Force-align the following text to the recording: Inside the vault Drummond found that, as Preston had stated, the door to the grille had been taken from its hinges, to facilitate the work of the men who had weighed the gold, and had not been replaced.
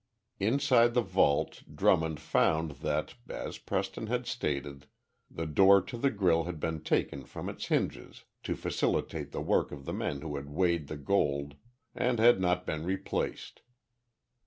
Inside 0.39 0.95
the 0.95 1.03
vault 1.03 1.61
Drummond 1.75 2.19
found 2.19 2.71
that, 2.81 3.13
as 3.29 3.59
Preston 3.59 4.07
had 4.07 4.25
stated, 4.25 4.87
the 5.29 5.45
door 5.45 5.79
to 5.79 5.95
the 5.95 6.09
grille 6.09 6.45
had 6.45 6.59
been 6.59 6.81
taken 6.81 7.23
from 7.23 7.47
its 7.47 7.67
hinges, 7.67 8.23
to 8.41 8.55
facilitate 8.55 9.31
the 9.31 9.41
work 9.41 9.71
of 9.71 9.85
the 9.85 9.93
men 9.93 10.21
who 10.21 10.37
had 10.37 10.49
weighed 10.49 10.87
the 10.87 10.97
gold, 10.97 11.53
and 11.93 12.17
had 12.17 12.41
not 12.41 12.65
been 12.65 12.83
replaced. 12.83 13.61